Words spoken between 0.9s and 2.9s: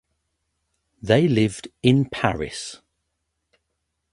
They lived in Paris.